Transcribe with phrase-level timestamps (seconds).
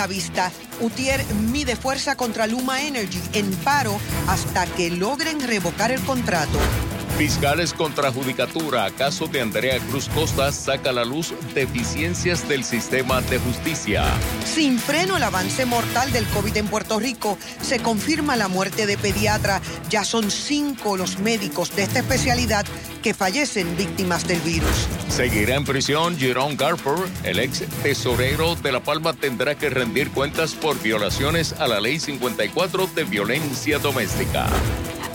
[0.00, 0.50] La vista.
[0.80, 1.22] Utier
[1.52, 6.58] mide fuerza contra Luma Energy en paro hasta que logren revocar el contrato.
[7.20, 13.20] Fiscales contra Judicatura, caso de Andrea Cruz Costa, saca a la luz deficiencias del sistema
[13.20, 14.04] de justicia.
[14.46, 18.96] Sin freno el avance mortal del COVID en Puerto Rico, se confirma la muerte de
[18.96, 19.60] pediatra.
[19.90, 22.64] Ya son cinco los médicos de esta especialidad
[23.02, 24.88] que fallecen víctimas del virus.
[25.10, 27.06] Seguirá en prisión Jerome Garfer.
[27.22, 32.00] El ex tesorero de La Palma tendrá que rendir cuentas por violaciones a la Ley
[32.00, 34.48] 54 de violencia doméstica.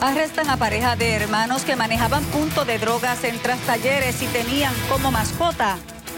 [0.02, 4.74] Arrestan a pareja de hermanos que manejaban punto de drogas en tras talleres y tenían
[4.90, 5.78] como mascota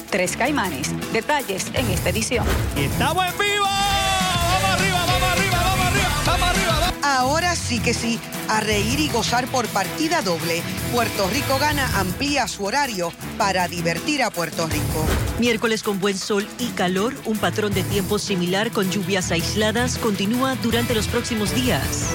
[0.09, 0.91] tres caimanes.
[1.13, 2.45] Detalles en esta edición.
[2.75, 3.65] ¡Estamos en vivo!
[3.65, 6.93] ¡Vamos arriba, vamos arriba, vamos arriba, vamos arriba!
[7.03, 10.61] Ahora sí que sí, a reír y gozar por partida doble.
[10.91, 15.05] Puerto Rico Gana amplía su horario para divertir a Puerto Rico.
[15.39, 20.55] Miércoles con buen sol y calor, un patrón de tiempo similar con lluvias aisladas continúa
[20.55, 22.13] durante los próximos días.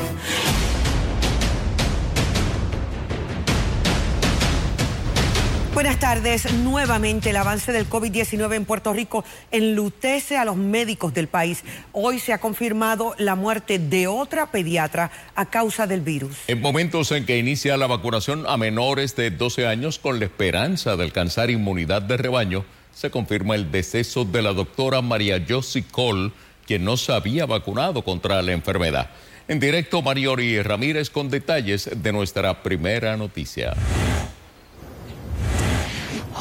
[5.82, 6.52] Buenas tardes.
[6.58, 11.64] Nuevamente el avance del COVID-19 en Puerto Rico enlutece a los médicos del país.
[11.90, 16.36] Hoy se ha confirmado la muerte de otra pediatra a causa del virus.
[16.46, 20.96] En momentos en que inicia la vacunación a menores de 12 años con la esperanza
[20.96, 26.30] de alcanzar inmunidad de rebaño, se confirma el deceso de la doctora María Josie Cole,
[26.64, 29.10] quien no se había vacunado contra la enfermedad.
[29.48, 33.74] En directo, Mariori Ramírez con detalles de nuestra primera noticia.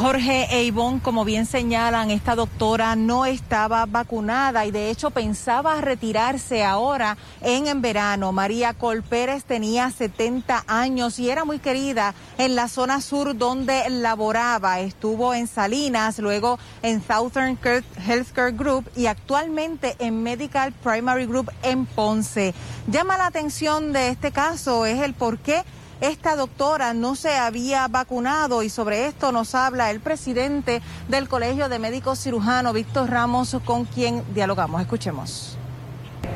[0.01, 6.63] Jorge Eibon, como bien señalan, esta doctora no estaba vacunada y de hecho pensaba retirarse
[6.63, 8.31] ahora en, en verano.
[8.31, 14.79] María Colpérez tenía 70 años y era muy querida en la zona sur donde laboraba.
[14.79, 21.85] Estuvo en Salinas, luego en Southern Healthcare Group y actualmente en Medical Primary Group en
[21.85, 22.55] Ponce.
[22.87, 25.63] Llama la atención de este caso es el por qué
[26.01, 31.69] esta doctora no se había vacunado y sobre esto nos habla el presidente del Colegio
[31.69, 34.81] de Médicos Cirujanos, Víctor Ramos, con quien dialogamos.
[34.81, 35.57] Escuchemos.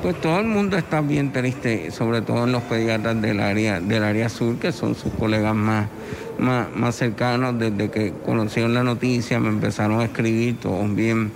[0.03, 4.03] Pues todo el mundo está bien triste, sobre todo en los pediatras del área, del
[4.03, 5.87] área sur, que son sus colegas más,
[6.37, 7.57] más, cercanos.
[7.57, 11.31] Desde que conocieron la noticia, me empezaron a escribir, todos bien,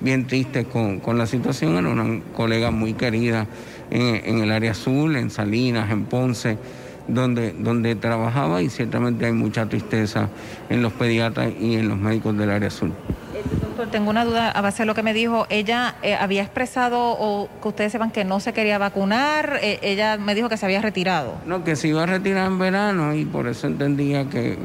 [0.00, 1.76] bien tristes con, la situación.
[1.76, 3.46] Era una colega muy querida
[3.90, 6.58] en, en el área sur, en Salinas, en Ponce
[7.08, 10.28] donde, donde trabajaba y ciertamente hay mucha tristeza
[10.68, 12.92] en los pediatras y en los médicos del área azul.
[13.34, 15.46] Eh, doctor, tengo una duda a base de lo que me dijo.
[15.48, 19.58] Ella eh, había expresado o que ustedes sepan que no se quería vacunar.
[19.62, 21.34] Eh, ella me dijo que se había retirado.
[21.46, 24.58] No, que se iba a retirar en verano y por eso entendía que,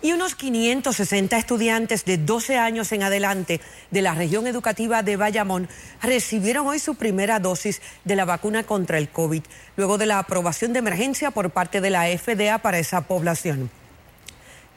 [0.01, 3.59] Y unos 560 estudiantes de 12 años en adelante
[3.91, 5.67] de la región educativa de Bayamón
[6.01, 9.43] recibieron hoy su primera dosis de la vacuna contra el COVID,
[9.75, 13.69] luego de la aprobación de emergencia por parte de la FDA para esa población.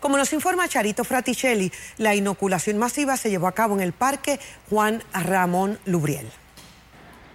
[0.01, 4.41] Como nos informa Charito Fraticelli, la inoculación masiva se llevó a cabo en el Parque
[4.69, 6.27] Juan Ramón Lubriel.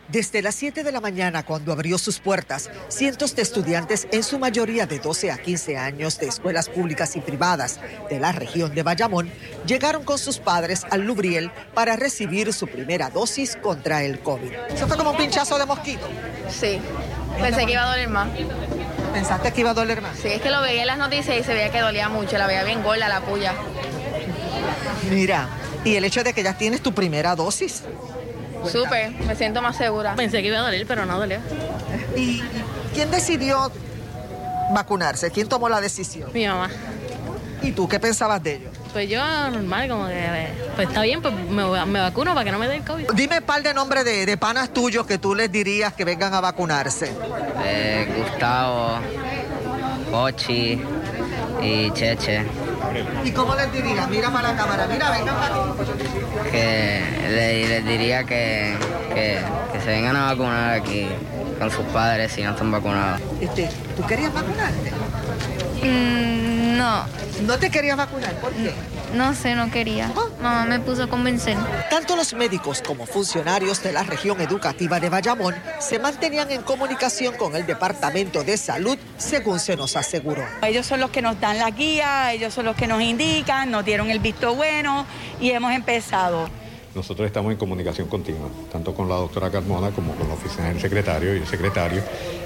[0.08, 4.40] Desde las 7 de la mañana, cuando abrió sus puertas, cientos de estudiantes, en su
[4.40, 8.84] mayoría de 12 a 15 años, de escuelas públicas y privadas de la región de
[8.84, 9.30] Bayamón,
[9.66, 14.54] llegaron con sus padres al Lubriel para recibir su primera dosis contra el COVID.
[14.74, 16.08] ¿Eso fue como un pinchazo de mosquito?
[16.50, 16.80] Sí,
[17.42, 18.30] pensé que iba a doler más.
[19.14, 20.18] ¿Pensaste que iba a doler más?
[20.18, 22.48] Sí, es que lo veía en las noticias y se veía que dolía mucho, la
[22.48, 23.54] veía bien gorda la puya.
[25.12, 25.50] Mira,
[25.84, 27.84] y el hecho de que ya tienes tu primera dosis,
[28.72, 30.16] Súper, me siento más segura.
[30.16, 31.40] Pensé que iba a doler, pero no dolió.
[32.16, 32.42] ¿Y
[32.94, 33.72] quién decidió
[34.72, 35.32] vacunarse?
[35.32, 36.32] ¿Quién tomó la decisión?
[36.34, 36.70] Mi mamá.
[37.62, 38.70] ¿Y tú qué pensabas de ello?
[38.98, 39.22] pues yo
[39.52, 42.84] normal, como que, pues está bien, pues me, vacuno para que no me dé el
[42.84, 43.12] COVID.
[43.14, 46.42] Dime un par de nombres de, panas tuyos que tú les dirías que vengan a
[46.42, 47.12] vacunarse.
[47.64, 48.98] Eh, Gustavo,
[50.12, 50.82] Ochi
[51.62, 52.44] y Cheche.
[53.24, 54.08] ¿Y cómo les diría?
[54.08, 58.76] Mira para la cámara, mira, vengan para Que les, diría que,
[59.14, 59.40] que,
[59.80, 61.08] se vengan a vacunar aquí
[61.60, 63.22] con sus padres si no están vacunados.
[63.42, 64.92] Este, ¿Tú querías vacunarte?
[65.84, 67.06] Mm, no.
[67.46, 68.34] ¿No te querías vacunar?
[68.36, 68.74] ¿Por qué?
[68.74, 68.97] No
[69.34, 70.12] sé, no quería.
[70.42, 71.58] Mamá me puso a convencer.
[71.90, 77.36] Tanto los médicos como funcionarios de la región educativa de Bayamón se mantenían en comunicación
[77.36, 80.44] con el Departamento de Salud, según se nos aseguró.
[80.64, 83.86] Ellos son los que nos dan la guía, ellos son los que nos indican, nos
[83.86, 85.06] dieron el visto bueno
[85.40, 86.50] y hemos empezado.
[86.96, 90.82] Nosotros estamos en comunicación continua, tanto con la doctora Carmona como con la oficina del
[90.82, 92.02] secretario y el secretario.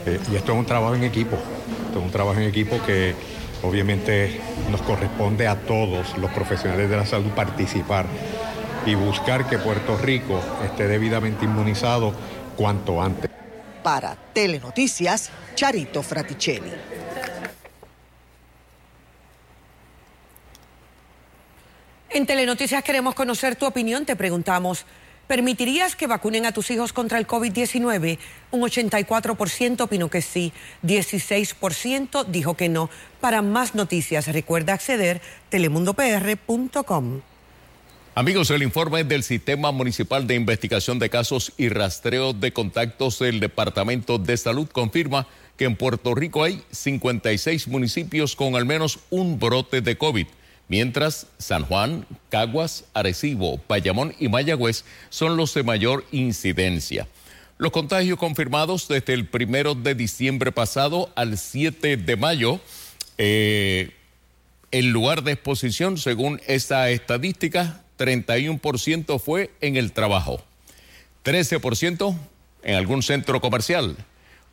[0.06, 1.38] Eh, y esto es un trabajo en equipo,
[1.88, 3.16] esto es un trabajo en equipo que
[3.63, 8.06] obviamente nos corresponde a todos los profesionales de la salud participar
[8.86, 12.13] y buscar que Puerto Rico esté debidamente inmunizado
[12.56, 13.30] cuanto antes.
[13.84, 16.72] Para Telenoticias, Charito Fraticelli.
[22.10, 24.06] En Telenoticias queremos conocer tu opinión.
[24.06, 24.86] Te preguntamos,
[25.31, 28.18] ¿permitirías que vacunen a tus hijos contra el COVID-19?
[28.51, 30.51] Un 84% opinó que sí,
[30.83, 32.89] 16% dijo que no.
[33.22, 37.22] Para más noticias, recuerda acceder telemundopr.com.
[38.13, 43.39] Amigos, el informe del Sistema Municipal de Investigación de Casos y Rastreo de Contactos del
[43.39, 49.39] Departamento de Salud confirma que en Puerto Rico hay 56 municipios con al menos un
[49.39, 50.27] brote de COVID
[50.72, 57.10] mientras San Juan, Caguas, Arecibo, Bayamón y Mayagüez son los de mayor incidencia.
[57.58, 62.62] Los contagios confirmados desde el primero de diciembre pasado al 7 de mayo,
[63.18, 63.92] eh,
[64.72, 70.42] el lugar de exposición, según esta estadística, 31% fue en el trabajo,
[71.26, 72.16] 13%
[72.64, 73.98] en algún centro comercial,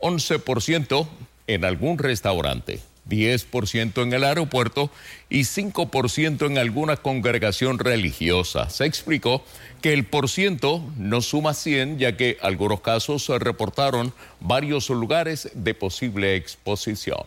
[0.00, 1.08] 11%
[1.46, 2.80] en algún restaurante.
[3.08, 4.90] 10% en el aeropuerto
[5.28, 8.70] y 5% en alguna congregación religiosa.
[8.70, 9.42] Se explicó
[9.80, 15.74] que el porciento no suma 100 ya que algunos casos se reportaron varios lugares de
[15.74, 17.24] posible exposición.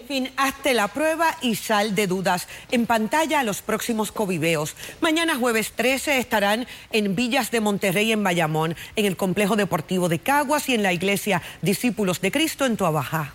[0.00, 2.48] En fin, hazte la prueba y sal de dudas.
[2.70, 4.74] En pantalla los próximos coviveos.
[5.00, 10.18] Mañana jueves 13 estarán en Villas de Monterrey en Bayamón, en el Complejo Deportivo de
[10.18, 13.34] Caguas y en la Iglesia Discípulos de Cristo en Tuabaja.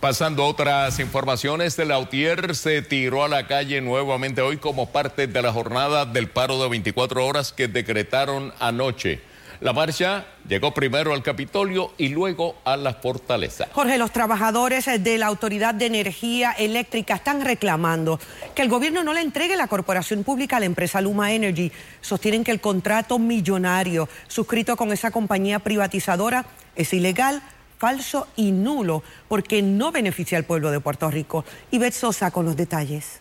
[0.00, 5.26] Pasando a otras informaciones, el Lautier se tiró a la calle nuevamente hoy como parte
[5.26, 9.20] de la jornada del paro de 24 horas que decretaron anoche.
[9.58, 13.66] La marcha llegó primero al Capitolio y luego a la fortaleza.
[13.72, 18.20] Jorge, los trabajadores de la Autoridad de Energía Eléctrica están reclamando
[18.54, 21.72] que el gobierno no le entregue la corporación pública a la empresa Luma Energy.
[22.02, 26.46] Sostienen que el contrato millonario suscrito con esa compañía privatizadora
[26.76, 27.42] es ilegal
[27.78, 31.44] falso y nulo porque no beneficia al pueblo de Puerto Rico.
[31.70, 33.20] Y Sosa con los detalles.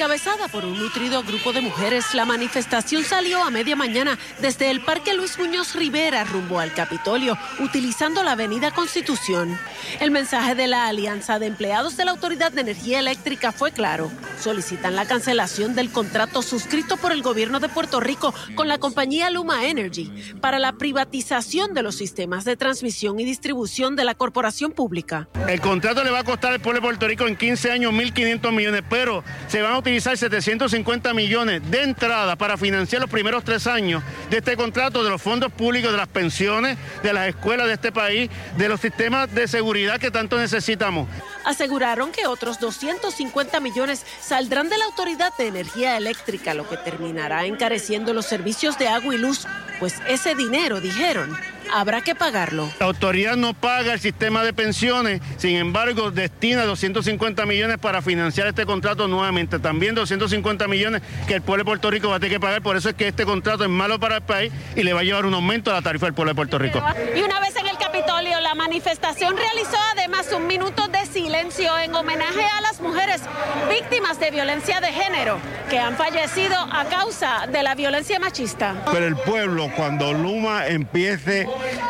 [0.00, 4.80] Encabezada por un nutrido grupo de mujeres, la manifestación salió a media mañana desde el
[4.80, 9.58] Parque Luis Muñoz Rivera rumbo al Capitolio, utilizando la Avenida Constitución.
[10.00, 14.10] El mensaje de la Alianza de Empleados de la Autoridad de Energía Eléctrica fue claro.
[14.40, 19.28] Solicitan la cancelación del contrato suscrito por el gobierno de Puerto Rico con la compañía
[19.28, 24.72] Luma Energy para la privatización de los sistemas de transmisión y distribución de la corporación
[24.72, 25.28] pública.
[25.46, 28.50] El contrato le va a costar al pueblo de Puerto Rico en 15 años 1.500
[28.50, 33.66] millones, pero se van a utilizar 750 millones de entrada para financiar los primeros tres
[33.66, 37.74] años de este contrato de los fondos públicos, de las pensiones, de las escuelas de
[37.74, 41.08] este país, de los sistemas de seguridad que tanto necesitamos.
[41.44, 47.46] Aseguraron que otros 250 millones saldrán de la Autoridad de Energía Eléctrica, lo que terminará
[47.46, 49.46] encareciendo los servicios de agua y luz,
[49.78, 51.36] pues ese dinero, dijeron,
[51.72, 52.70] habrá que pagarlo.
[52.78, 58.46] La autoridad no paga el sistema de pensiones, sin embargo, destina 250 millones para financiar
[58.46, 59.58] este contrato nuevamente.
[59.58, 62.62] También 250 millones que el pueblo de Puerto Rico va a tener que pagar.
[62.62, 65.04] Por eso es que este contrato es malo para el país y le va a
[65.04, 66.82] llevar un aumento a la tarifa del pueblo de Puerto Rico.
[67.14, 67.69] Y una vez en el
[68.00, 73.20] Capitolio, la manifestación realizó además un minuto de silencio en homenaje a las las mujeres
[73.68, 75.38] víctimas de violencia de género
[75.68, 78.76] que han fallecido a causa de la violencia machista.
[78.92, 81.48] Pero el pueblo, cuando Luma empiece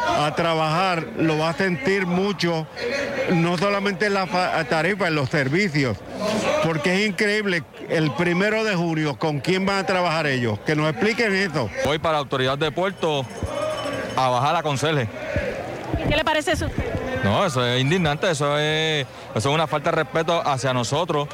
[0.09, 2.67] a trabajar, lo va a sentir mucho,
[3.31, 5.99] no solamente en la tarifa, en los servicios,
[6.65, 10.59] porque es increíble el primero de junio, ¿con quién van a trabajar ellos?
[10.61, 11.69] Que nos expliquen eso.
[11.85, 13.27] Voy para la autoridad de puerto
[14.17, 15.09] a bajar a conserje.
[16.11, 16.67] ¿Qué le parece eso?
[17.23, 21.29] No, eso es indignante, eso es, eso es una falta de respeto hacia nosotros,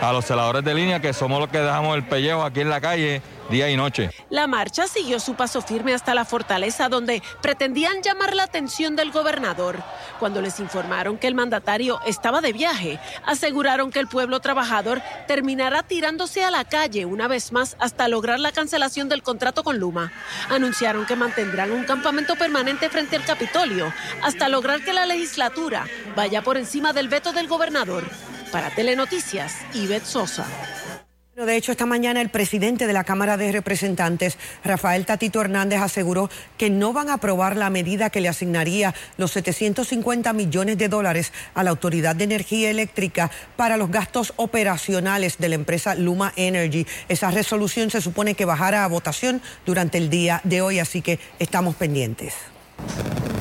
[0.00, 2.80] a los celadores de línea, que somos los que dejamos el pellejo aquí en la
[2.80, 4.10] calle día y noche.
[4.30, 9.10] La marcha siguió su paso firme hasta la fortaleza donde pretendían llamar la atención del
[9.10, 9.82] gobernador.
[10.18, 15.82] Cuando les informaron que el mandatario estaba de viaje, aseguraron que el pueblo trabajador terminará
[15.82, 20.12] tirándose a la calle una vez más hasta lograr la cancelación del contrato con Luma.
[20.48, 25.86] Anunciaron que mantendrán un campamento permanente frente al Capitolio hasta lograr que la legislatura
[26.16, 28.04] vaya por encima del veto del gobernador.
[28.52, 30.46] Para Telenoticias, Ivette Sosa.
[31.34, 36.30] De hecho, esta mañana el presidente de la Cámara de Representantes, Rafael Tatito Hernández, aseguró
[36.56, 41.32] que no van a aprobar la medida que le asignaría los 750 millones de dólares
[41.54, 46.86] a la Autoridad de Energía Eléctrica para los gastos operacionales de la empresa Luma Energy.
[47.08, 51.18] Esa resolución se supone que bajará a votación durante el día de hoy, así que
[51.40, 52.34] estamos pendientes.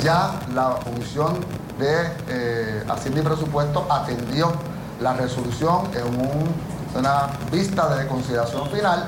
[0.04, 1.46] Ya la Comisión
[1.78, 4.52] de eh, y Presupuesto atendió
[5.00, 9.06] la resolución en un una vista de consideración final,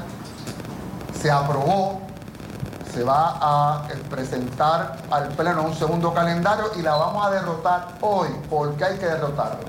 [1.21, 2.01] se aprobó,
[2.93, 8.29] se va a presentar al Pleno un segundo calendario y la vamos a derrotar hoy.
[8.49, 9.59] ¿Por qué hay que derrotarlo?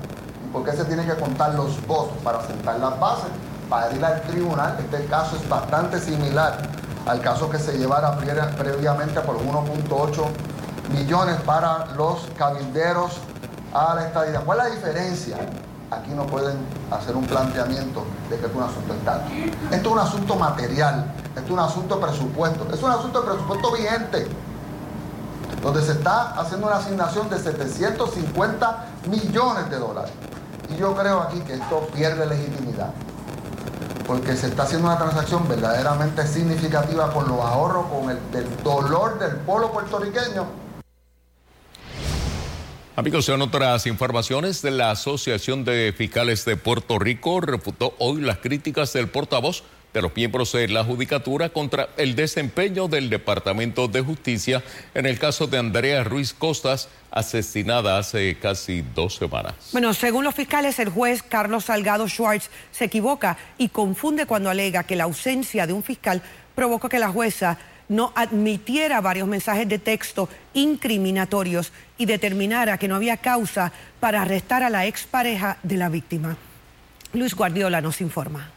[0.45, 3.29] ¿Y por qué se tienen que contar los votos para sentar las bases?
[3.69, 6.57] Para ir al tribunal, este caso es bastante similar
[7.05, 10.25] al caso que se llevara previamente por 1.8
[10.93, 13.17] millones para los cabilderos
[13.73, 14.41] a la estadía.
[14.41, 15.37] ¿Cuál es la diferencia?
[15.91, 16.57] Aquí no pueden
[16.91, 19.23] hacer un planteamiento de que es un asunto estatal.
[19.71, 23.27] Esto es un asunto material, esto es un asunto de presupuesto, es un asunto de
[23.27, 24.27] presupuesto vigente,
[25.61, 30.11] donde se está haciendo una asignación de 750 millones de dólares.
[30.69, 32.91] Y yo creo aquí que esto pierde legitimidad,
[34.05, 38.17] porque se está haciendo una transacción verdaderamente significativa con los ahorros, con el,
[38.63, 40.66] dolor del pueblo puertorriqueño
[42.97, 48.39] Amigos, en otras informaciones de la Asociación de Fiscales de Puerto Rico refutó hoy las
[48.39, 49.63] críticas del portavoz
[49.93, 54.63] de los miembros de la Judicatura contra el desempeño del Departamento de Justicia
[54.95, 59.53] en el caso de Andrea Ruiz Costas, asesinada hace casi dos semanas.
[59.73, 64.85] Bueno, según los fiscales, el juez Carlos Salgado Schwartz se equivoca y confunde cuando alega
[64.85, 66.23] que la ausencia de un fiscal
[66.55, 72.95] provocó que la jueza no admitiera varios mensajes de texto incriminatorios y determinara que no
[72.95, 76.37] había causa para arrestar a la expareja de la víctima.
[77.13, 78.51] Luis Guardiola nos informa.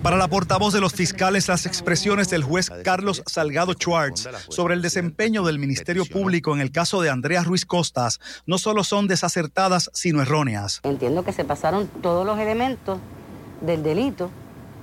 [0.00, 4.82] Para la portavoz de los fiscales, las expresiones del juez Carlos Salgado Schwartz sobre el
[4.82, 9.90] desempeño del Ministerio Público en el caso de Andrea Ruiz Costas no solo son desacertadas,
[9.92, 10.80] sino erróneas.
[10.84, 13.00] Entiendo que se pasaron todos los elementos
[13.60, 14.30] del delito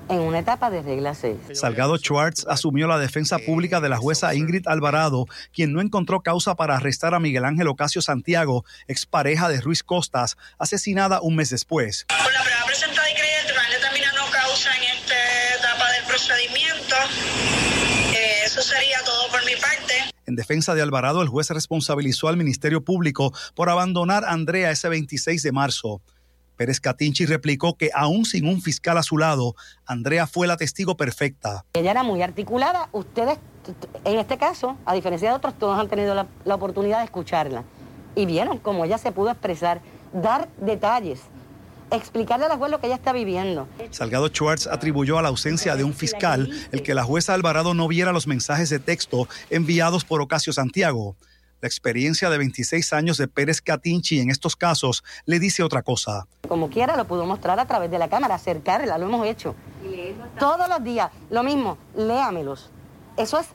[0.10, 1.38] en una etapa de regla 6.
[1.54, 6.56] Salgado Schwartz asumió la defensa pública de la jueza Ingrid Alvarado, quien no encontró causa
[6.56, 12.06] para arrestar a Miguel Ángel Ocasio Santiago, expareja de Ruiz Costas, asesinada un mes después.
[12.08, 16.04] Por la prueba presentada y creída, el tribunal determina no causa en esta etapa del
[16.06, 16.96] procedimiento.
[18.13, 19.94] Eh, eso sería todo por mi parte.
[20.25, 24.89] En defensa de Alvarado, el juez responsabilizó al Ministerio Público por abandonar a Andrea ese
[24.89, 26.01] 26 de marzo.
[26.60, 30.98] Pérez Catinchi replicó que aún sin un fiscal a su lado, Andrea fue la testigo
[30.98, 31.63] perfecta.
[31.72, 32.89] Ella era muy articulada.
[32.92, 33.38] Ustedes,
[34.04, 37.63] en este caso, a diferencia de otros, todos han tenido la, oportunidad de escucharla.
[38.13, 39.80] Y vieron cómo ella se pudo expresar,
[40.12, 41.22] dar detalles
[41.92, 43.68] explicarle a la juez lo que ella está viviendo.
[43.89, 47.88] Salgado Schwartz atribuyó a la ausencia de un fiscal el que la jueza Alvarado no
[47.88, 51.16] viera los mensajes de texto enviados por Ocasio Santiago.
[51.62, 56.25] La experiencia de 26 años de Pérez Catinchi en estos casos le dice otra cosa.
[56.48, 59.56] Como quiera, lo pudo mostrar a través de la cámara, acercarla, lo hemos hecho.
[60.39, 62.70] Todos los días, lo mismo, léamelos.
[63.18, 63.48] Eso es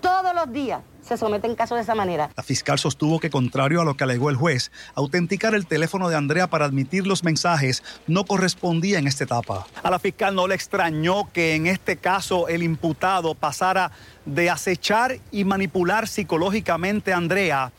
[0.00, 2.30] todos los días se someten casos de esa manera.
[2.36, 6.16] La fiscal sostuvo que, contrario a lo que alegó el juez, autenticar el teléfono de
[6.16, 9.66] Andrea para admitir los mensajes no correspondía en esta etapa.
[9.82, 13.92] A la fiscal no le extrañó que en este caso el imputado pasara
[14.24, 17.72] de acechar y manipular psicológicamente a Andrea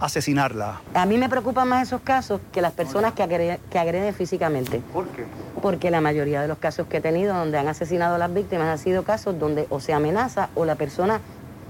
[0.00, 0.80] a asesinarla.
[0.94, 4.82] A mí me preocupan más esos casos que las personas que agreden, que agreden físicamente.
[4.92, 5.24] ¿Por qué?
[5.60, 8.66] Porque la mayoría de los casos que he tenido donde han asesinado a las víctimas
[8.66, 11.20] han sido casos donde o se amenaza o la persona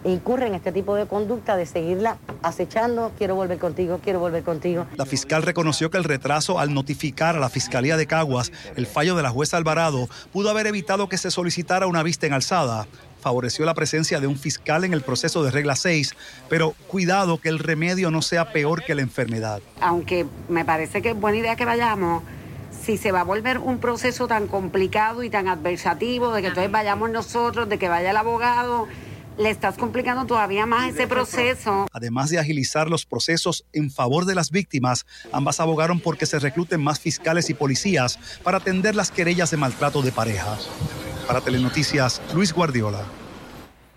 [0.05, 4.87] incurre en este tipo de conducta de seguirla acechando, quiero volver contigo, quiero volver contigo.
[4.97, 9.17] La fiscal reconoció que el retraso al notificar a la Fiscalía de Caguas el fallo
[9.17, 12.87] de la jueza Alvarado pudo haber evitado que se solicitara una vista en alzada.
[13.21, 16.17] Favoreció la presencia de un fiscal en el proceso de regla 6,
[16.49, 19.61] pero cuidado que el remedio no sea peor que la enfermedad.
[19.81, 22.25] Aunque me parece que es buena idea que vayamos,
[22.85, 26.73] si se va a volver un proceso tan complicado y tan adversativo, de que entonces
[26.73, 28.89] vayamos nosotros, de que vaya el abogado,
[29.39, 31.87] le estás complicando todavía más ese proceso.
[31.93, 36.83] Además de agilizar los procesos en favor de las víctimas, ambas abogaron porque se recluten
[36.83, 40.57] más fiscales y policías para atender las querellas de maltrato de pareja.
[41.27, 43.05] Para Telenoticias, Luis Guardiola.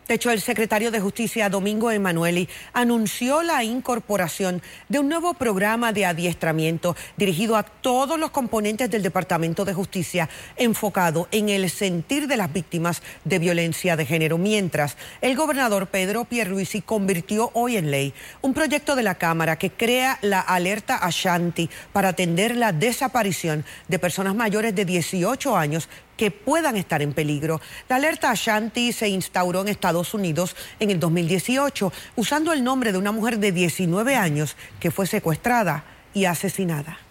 [0.08, 5.94] De hecho, el secretario de Justicia, Domingo Emanueli, anunció la incorporación de un nuevo programa
[5.94, 12.28] de adiestramiento dirigido a todos los componentes del Departamento de Justicia, enfocado en el sentir
[12.28, 14.38] de las víctimas de violencia de género.
[14.38, 19.72] Mientras, el gobernador Pedro Pierluisi convirtió hoy en ley un proyecto de la Cámara que
[19.72, 26.32] crea la alerta Ashanti para atender la desaparición de personas mayores de 18 años que
[26.32, 27.62] puedan estar en peligro.
[27.90, 32.98] La alerta Ashanti se instauró en Estados Unidos en el 2018 usando el nombre de
[32.98, 37.05] una mujer de 19 años que fue secuestrada y asesinada.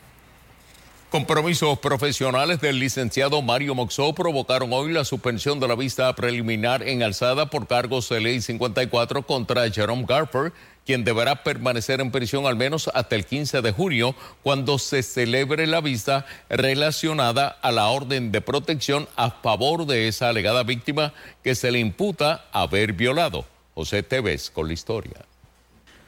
[1.15, 7.05] Compromisos profesionales del licenciado Mario Moxó provocaron hoy la suspensión de la vista preliminar en
[7.05, 10.53] alzada por cargos de ley 54 contra Jerome Garfer
[10.85, 15.69] quien deberá permanecer en prisión al menos hasta el 15 de junio, cuando se celebre
[15.69, 21.55] la vista relacionada a la orden de protección a favor de esa alegada víctima que
[21.55, 23.45] se le imputa haber violado.
[23.77, 25.25] José Tevez con la historia.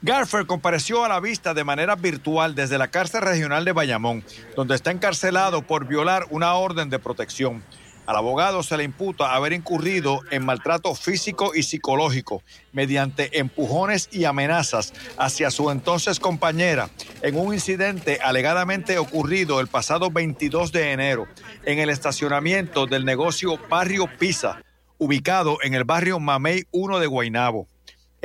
[0.02, 4.24] Garfer compareció a la vista de manera virtual desde la cárcel regional de Bayamón,
[4.54, 7.64] donde está encarcelado por violar una orden de protección.
[8.04, 14.26] Al abogado se le imputa haber incurrido en maltrato físico y psicológico mediante empujones y
[14.26, 16.88] amenazas hacia su entonces compañera
[17.22, 21.26] en un incidente alegadamente ocurrido el pasado 22 de enero
[21.64, 24.62] en el estacionamiento del negocio Barrio Pisa,
[24.98, 27.66] ubicado en el barrio Mamey 1 de Guaynabo.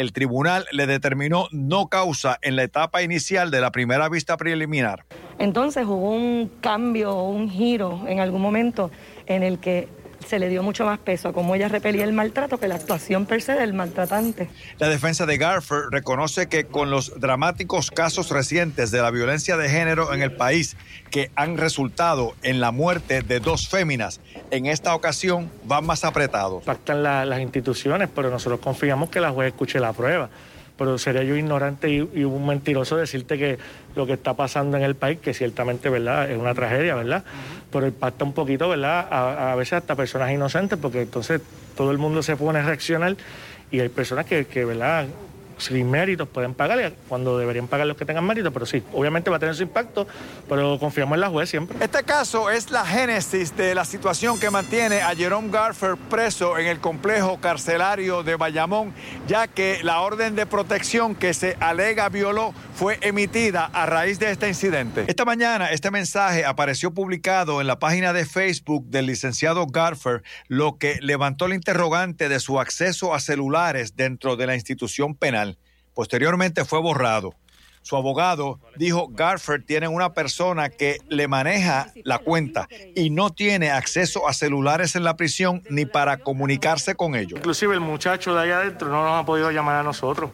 [0.02, 5.06] El tribunal le determinó no causa en la etapa inicial de la primera vista preliminar.
[5.38, 8.90] Entonces hubo un cambio, un giro en algún momento
[9.28, 9.88] en el que
[10.32, 13.26] se le dio mucho más peso a cómo ella repelía el maltrato que la actuación
[13.26, 14.48] per se del maltratante.
[14.80, 19.68] La defensa de Garfer reconoce que con los dramáticos casos recientes de la violencia de
[19.68, 20.78] género en el país
[21.10, 26.64] que han resultado en la muerte de dos féminas, en esta ocasión van más apretados.
[26.64, 30.30] Pactan las instituciones, pero nosotros confiamos que la juez escuche la prueba
[30.82, 33.60] pero sería yo ignorante y, un mentiroso decirte que
[33.96, 37.24] lo que está pasando en el país, que ciertamente, ¿verdad?, es una tragedia, ¿verdad?
[37.72, 41.40] Pero impacta un poquito, ¿verdad?, a, veces hasta personas inocentes, porque entonces
[41.78, 43.16] todo el mundo se pone a reaccionar
[43.70, 45.06] y hay personas que, que ¿verdad?,
[45.62, 49.38] sin méritos pueden pagar cuando deberían pagar los que tengan mérito, pero sí, obviamente va
[49.38, 50.08] a tener su impacto,
[50.50, 51.78] pero confiamos en la juez siempre.
[51.80, 56.68] Este caso es la génesis de la situación que mantiene a Jerome Garfer preso en
[56.68, 58.94] el complejo carcelario de Bayamón,
[59.28, 64.32] ya que la orden de protección que se alega violó fue emitida a raíz de
[64.32, 65.06] este incidente.
[65.08, 70.78] Esta mañana este mensaje apareció publicado en la página de Facebook del licenciado Garfer, lo
[70.78, 75.51] que levantó el interrogante de su acceso a celulares dentro de la institución penal.
[75.94, 77.36] Posteriormente fue borrado.
[77.84, 83.72] Su abogado dijo, Garfer tiene una persona que le maneja la cuenta y no tiene
[83.72, 87.40] acceso a celulares en la prisión ni para comunicarse con ellos.
[87.40, 90.30] Inclusive el muchacho de allá adentro no nos ha podido llamar a nosotros.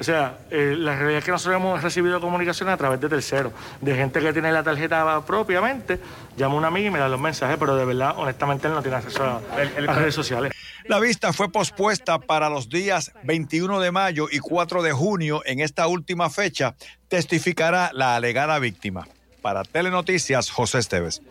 [0.00, 3.52] O sea, eh, la realidad es que nosotros hemos recibido comunicación a través de terceros,
[3.80, 6.00] de gente que tiene la tarjeta propiamente,
[6.36, 8.82] llama a una amiga y me da los mensajes, pero de verdad, honestamente, él no
[8.82, 9.40] tiene acceso a,
[9.80, 10.52] las redes sociales.
[10.84, 15.42] La vista fue pospuesta para los días 21 de mayo y 4 de junio.
[15.44, 16.74] En esta última fecha
[17.08, 19.06] testificará la alegada víctima.
[19.40, 21.22] Para Telenoticias, José Esteves.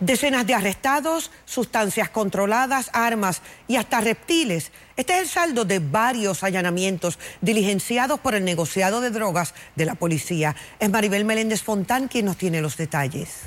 [0.00, 4.70] Decenas de arrestados, sustancias controladas, armas y hasta reptiles.
[4.96, 9.94] Este es el saldo de varios allanamientos diligenciados por el negociado de drogas de la
[9.94, 10.56] policía.
[10.78, 13.44] Es Maribel Meléndez Fontán quien nos tiene los detalles.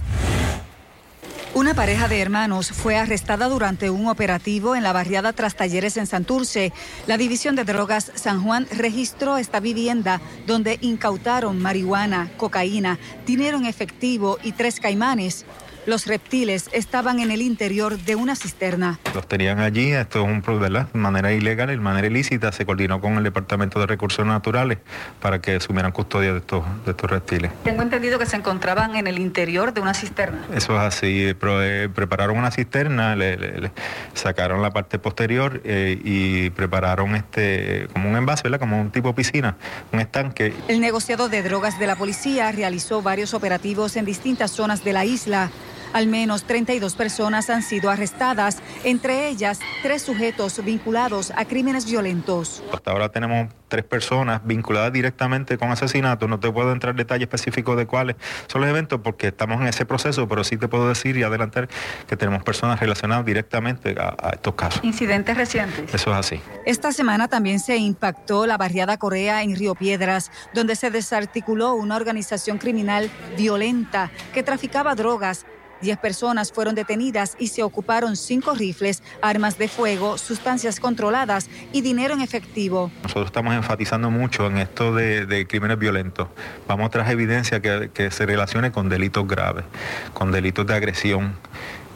[1.58, 6.06] Una pareja de hermanos fue arrestada durante un operativo en la barriada Tras Talleres en
[6.06, 6.72] Santurce.
[7.08, 13.66] La División de Drogas San Juan registró esta vivienda donde incautaron marihuana, cocaína, dinero en
[13.66, 15.48] efectivo y tres caimanes.
[15.88, 19.00] Los reptiles estaban en el interior de una cisterna.
[19.16, 20.90] Los tenían allí, esto es un ¿verdad?
[20.92, 24.80] de manera ilegal, de manera ilícita, se coordinó con el Departamento de Recursos Naturales
[25.22, 27.52] para que asumieran custodia de estos, de estos reptiles.
[27.64, 30.40] Tengo entendido que se encontraban en el interior de una cisterna.
[30.54, 33.72] Eso es así, pero, eh, prepararon una cisterna, le, le- le
[34.14, 38.60] sacaron la parte posterior eh, y prepararon este como un envase, ¿verdad?
[38.60, 39.56] como un tipo piscina,
[39.94, 40.54] un estanque.
[40.68, 45.06] El negociado de drogas de la policía realizó varios operativos en distintas zonas de la
[45.06, 45.50] isla.
[45.94, 52.64] Al menos 32 personas han sido arrestadas, entre ellas tres sujetos vinculados a crímenes violentos.
[52.74, 56.30] Hasta ahora tenemos tres personas vinculadas directamente con asesinatos.
[56.30, 58.16] No te puedo entrar en detalle específico de cuáles
[58.48, 61.68] son los eventos porque estamos en ese proceso, pero sí te puedo decir y adelantar
[62.08, 64.84] que tenemos personas relacionadas directamente a, a estos casos.
[64.84, 65.94] Incidentes recientes.
[65.94, 66.42] Eso es así.
[66.66, 71.96] Esta semana también se impactó la barriada Corea en Río Piedras, donde se desarticuló una
[71.96, 75.46] organización criminal violenta que traficaba drogas.
[75.82, 81.82] Diez personas fueron detenidas y se ocuparon cinco rifles, armas de fuego, sustancias controladas y
[81.82, 82.92] dinero en efectivo.
[83.04, 86.28] Nosotros estamos enfatizando mucho en esto de, de crímenes violentos.
[86.68, 89.66] Vamos tras evidencia que, que se relacione con delitos graves,
[90.14, 91.36] con delitos de agresión,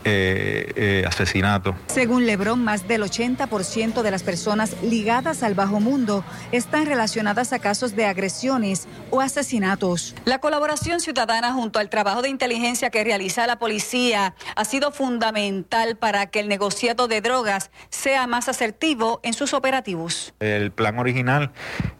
[0.04, 1.76] eh, eh, asesinato.
[1.88, 7.60] Según Lebron, más del 80% de las personas ligadas al bajo mundo están relacionadas a
[7.60, 10.16] casos de agresiones o asesinatos.
[10.26, 15.96] La colaboración ciudadana junto al trabajo de inteligencia que realiza la policía ha sido fundamental
[15.98, 20.34] para que el negociado de drogas sea más asertivo en sus operativos.
[20.40, 21.52] El plan original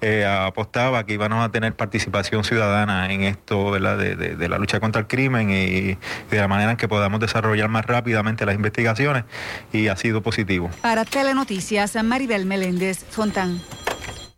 [0.02, 3.98] eh, apostaba que íbamos a tener participación ciudadana en esto ¿verdad?
[3.98, 5.98] De, de- de la lucha contra el crimen y, y
[6.30, 9.26] de la manera en que podamos desarrollar más rápidamente las investigaciones
[9.72, 10.70] y ha sido positivo.
[10.82, 13.62] Para Telenoticias, Maribel Meléndez Fontán.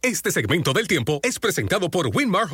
[0.02, 2.48] Este segmento del tiempo es presentado por Winmar.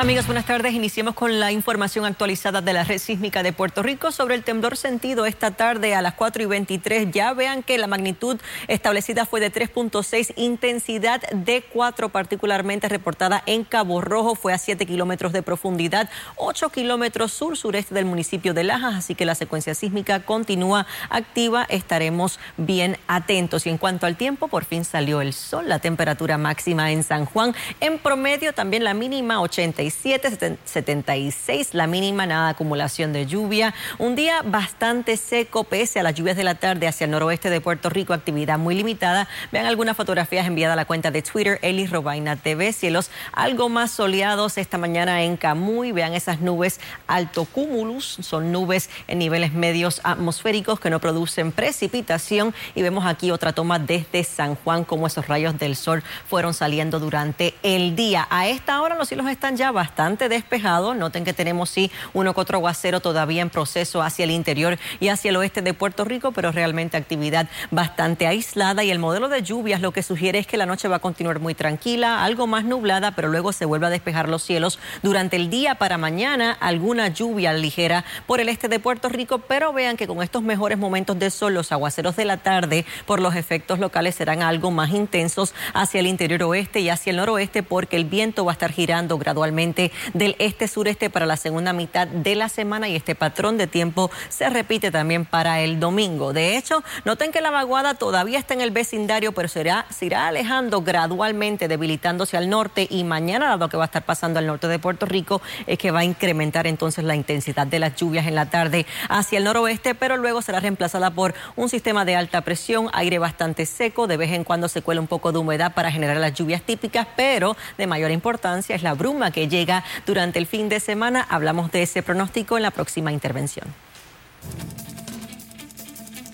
[0.00, 0.72] Amigos, buenas tardes.
[0.72, 4.78] Iniciemos con la información actualizada de la red sísmica de Puerto Rico sobre el temblor
[4.78, 7.10] sentido esta tarde a las 4 y 23.
[7.10, 13.62] Ya vean que la magnitud establecida fue de 3.6, intensidad de 4, particularmente reportada en
[13.62, 18.94] Cabo Rojo, fue a 7 kilómetros de profundidad, 8 kilómetros sur-sureste del municipio de Lajas,
[18.94, 21.66] así que la secuencia sísmica continúa activa.
[21.68, 23.66] Estaremos bien atentos.
[23.66, 27.26] Y en cuanto al tiempo, por fin salió el sol, la temperatura máxima en San
[27.26, 29.40] Juan, en promedio también la mínima
[29.90, 33.74] 87, 76, la mínima, nada de acumulación de lluvia.
[33.98, 37.60] Un día bastante seco, pese a las lluvias de la tarde hacia el noroeste de
[37.60, 39.28] Puerto Rico, actividad muy limitada.
[39.50, 42.72] Vean algunas fotografías enviadas a la cuenta de Twitter, Eli Robaina TV.
[42.72, 45.92] Cielos algo más soleados esta mañana en Camuy.
[45.92, 52.54] Vean esas nubes alto cumulus, son nubes en niveles medios atmosféricos que no producen precipitación.
[52.74, 57.00] Y vemos aquí otra toma desde San Juan, como esos rayos del sol fueron saliendo
[57.00, 58.28] durante el día.
[58.30, 60.94] A esta hora los cielos están ya bastante despejados.
[60.94, 65.08] Noten que tenemos sí uno que otro aguacero todavía en proceso hacia el interior y
[65.08, 69.40] hacia el oeste de Puerto Rico, pero realmente actividad bastante aislada y el modelo de
[69.40, 72.64] lluvias lo que sugiere es que la noche va a continuar muy tranquila, algo más
[72.64, 77.08] nublada, pero luego se vuelve a despejar los cielos durante el día para mañana, alguna
[77.08, 81.18] lluvia ligera por el este de Puerto Rico, pero vean que con estos mejores momentos
[81.18, 85.54] de sol, los aguaceros de la tarde por los efectos locales serán algo más intensos
[85.72, 89.16] hacia el interior oeste y hacia el noroeste porque el viento va a estar girando
[89.16, 89.69] gradualmente
[90.14, 94.48] del este-sureste para la segunda mitad de la semana y este patrón de tiempo se
[94.50, 96.32] repite también para el domingo.
[96.32, 100.28] De hecho, noten que la vaguada todavía está en el vecindario, pero será, se irá
[100.28, 104.68] alejando gradualmente, debilitándose al norte y mañana lo que va a estar pasando al norte
[104.68, 108.34] de Puerto Rico es que va a incrementar entonces la intensidad de las lluvias en
[108.34, 112.88] la tarde hacia el noroeste, pero luego será reemplazada por un sistema de alta presión,
[112.92, 116.16] aire bastante seco, de vez en cuando se cuela un poco de humedad para generar
[116.16, 120.70] las lluvias típicas, pero de mayor importancia es la bruma que llega durante el fin
[120.70, 121.26] de semana.
[121.28, 123.66] Hablamos de ese pronóstico en la próxima intervención.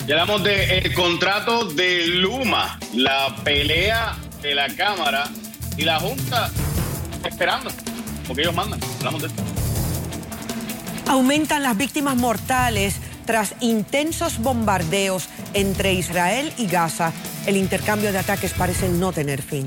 [0.07, 5.24] Ya hablamos del contrato de Luma, la pelea de la Cámara
[5.76, 6.48] y la Junta
[7.24, 7.70] esperando,
[8.29, 8.79] porque ellos mandan.
[8.98, 9.42] Hablamos de esto.
[11.09, 17.12] Aumentan las víctimas mortales tras intensos bombardeos entre Israel y Gaza.
[17.46, 19.66] El intercambio de ataques parece no tener fin.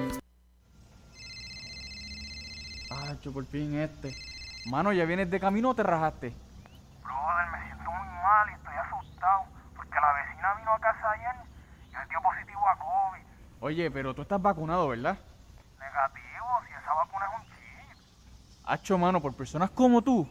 [3.33, 4.13] Por fin este.
[4.65, 6.33] Mano, ¿ya vienes de camino o te rajaste?
[7.01, 11.35] Brother, me siento muy mal y estoy asustado porque la vecina vino a casa ayer
[11.89, 13.23] y le dio positivo a COVID.
[13.61, 15.17] Oye, pero tú estás vacunado, ¿verdad?
[15.79, 17.97] Negativo, si esa vacuna es un chip.
[18.65, 20.29] Hacho, mano, por personas como tú,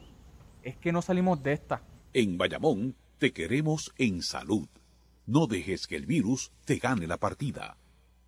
[0.63, 1.81] es que no salimos de esta.
[2.13, 4.69] En Bayamón te queremos en salud.
[5.27, 7.77] No dejes que el virus te gane la partida.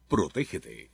[0.08, 0.90] Protégete.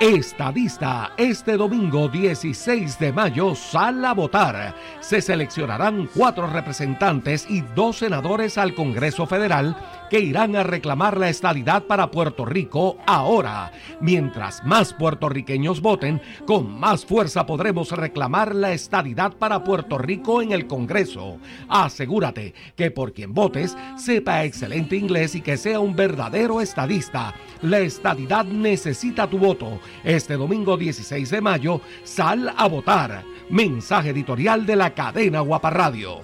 [0.00, 4.72] Estadista, este domingo 16 de mayo sal a votar.
[5.00, 9.76] Se seleccionarán cuatro representantes y dos senadores al Congreso Federal
[10.08, 13.72] que irán a reclamar la estadidad para Puerto Rico ahora.
[14.00, 20.52] Mientras más puertorriqueños voten, con más fuerza podremos reclamar la estadidad para Puerto Rico en
[20.52, 21.38] el Congreso.
[21.68, 27.34] Asegúrate que por quien votes sepa excelente inglés y que sea un verdadero estadista.
[27.62, 29.80] La estadidad necesita tu voto.
[30.04, 33.24] Este domingo 16 de mayo, sal a votar.
[33.50, 36.20] Mensaje editorial de la cadena Guaparradio.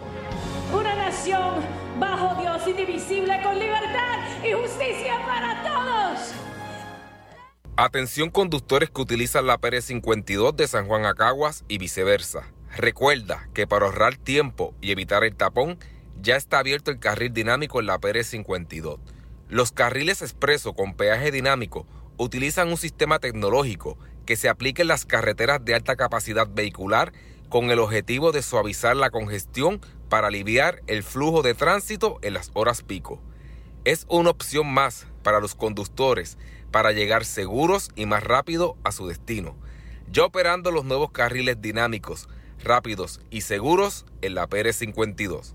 [0.72, 6.34] Una nación bajo Dios indivisible con libertad y justicia para todos.
[7.76, 12.52] Atención conductores que utilizan la Pérez 52 de San Juan a Caguas y viceversa.
[12.76, 15.78] Recuerda que para ahorrar tiempo y evitar el tapón,
[16.20, 18.98] ya está abierto el carril dinámico en la Pérez 52.
[19.48, 25.04] Los carriles expreso con peaje dinámico utilizan un sistema tecnológico que se aplica en las
[25.04, 27.12] carreteras de alta capacidad vehicular
[27.48, 32.50] con el objetivo de suavizar la congestión para aliviar el flujo de tránsito en las
[32.54, 33.20] horas pico.
[33.84, 36.38] Es una opción más para los conductores
[36.70, 39.54] para llegar seguros y más rápido a su destino.
[40.10, 42.28] Ya operando los nuevos carriles dinámicos,
[42.62, 45.54] rápidos y seguros en la Pérez 52.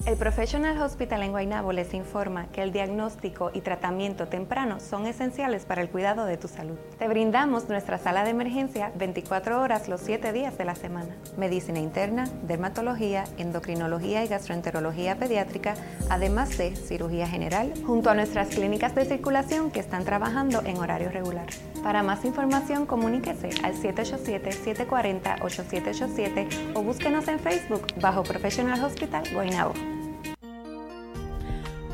[0.08, 5.66] El Professional Hospital en Guaynabo les informa que el diagnóstico y tratamiento temprano son esenciales
[5.66, 6.80] para el cuidado de tu salud.
[6.98, 11.16] Te brindamos nuestra sala de emergencia 24 horas los 7 días de la semana.
[11.38, 15.76] Medicina interna, dermatología, endocrinología y gastroenterología pediátrica,
[16.10, 21.12] además de cirugía general, junto a nuestras clínicas de circulación que están trabajando en horario
[21.12, 21.46] regular.
[21.84, 29.91] Para más información, comuníquese al 787-740-8787 o búsquenos en Facebook bajo Professional Hospital Guaynabo.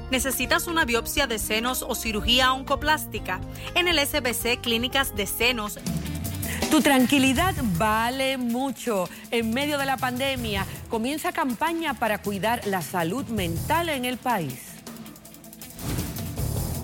[0.09, 3.41] ¿Necesitas una biopsia de senos o cirugía oncoplástica?
[3.75, 5.79] En el SBC Clínicas de Senos.
[6.71, 9.09] Tu tranquilidad vale mucho.
[9.31, 14.77] En medio de la pandemia comienza campaña para cuidar la salud mental en el país.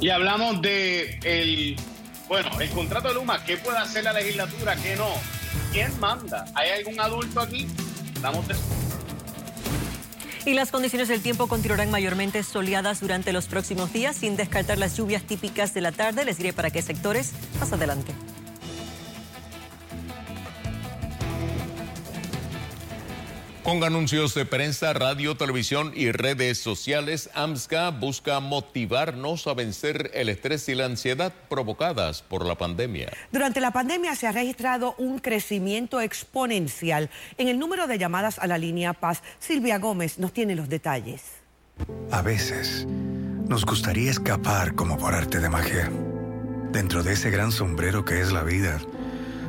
[0.01, 1.77] Y hablamos de el,
[2.27, 4.75] bueno, el contrato de Luma, ¿qué puede hacer la legislatura?
[4.75, 5.07] ¿Qué no?
[5.71, 6.45] ¿Quién manda?
[6.55, 7.67] ¿Hay algún adulto aquí?
[8.21, 8.55] Damos de
[10.45, 14.97] y las condiciones del tiempo continuarán mayormente soleadas durante los próximos días, sin descartar las
[14.97, 16.25] lluvias típicas de la tarde.
[16.25, 18.13] Les diré para qué sectores más adelante.
[23.63, 30.27] Con anuncios de prensa, radio, televisión y redes sociales, AMSCA busca motivarnos a vencer el
[30.27, 33.13] estrés y la ansiedad provocadas por la pandemia.
[33.31, 38.47] Durante la pandemia se ha registrado un crecimiento exponencial en el número de llamadas a
[38.47, 39.23] la línea Paz.
[39.39, 41.21] Silvia Gómez nos tiene los detalles.
[42.11, 42.85] A veces
[43.47, 45.89] nos gustaría escapar como por arte de magia.
[46.73, 48.81] Dentro de ese gran sombrero que es la vida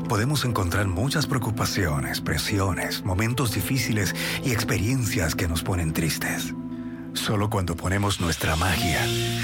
[0.05, 4.15] podemos encontrar muchas preocupaciones, presiones, momentos difíciles
[4.45, 6.55] y experiencias que nos ponen tristes.
[7.15, 9.01] Solo cuando ponemos nuestra magia,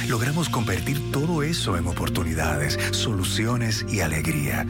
[0.09, 4.67] logramos convertir todo eso en oportunidades, soluciones y alegría.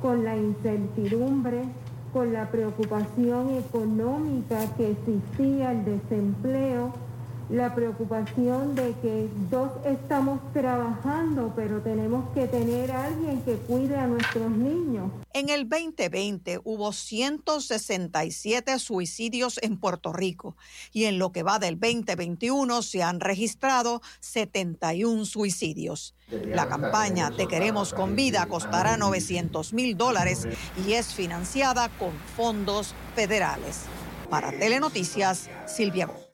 [0.00, 1.64] con la incertidumbre
[2.14, 6.92] con la preocupación económica que existía, el desempleo,
[7.50, 13.96] la preocupación de que dos estamos trabajando, pero tenemos que tener a alguien que cuide
[13.96, 15.10] a nuestros niños.
[15.32, 20.56] En el 2020 hubo 167 suicidios en Puerto Rico
[20.92, 26.14] y en lo que va del 2021 se han registrado 71 suicidios.
[26.30, 30.46] La campaña Te Queremos con Vida costará 900 mil dólares
[30.86, 33.82] y es financiada con fondos federales.
[34.30, 36.08] Para Telenoticias, Silvia